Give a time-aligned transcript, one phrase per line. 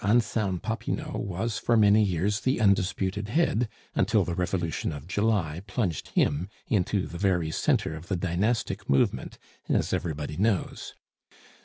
[0.03, 6.07] Anselme Popinot was for many years the undisputed head, until the Revolution of July plunged
[6.15, 9.37] him into the very centre of the dynastic movement,
[9.69, 10.95] as everybody knows.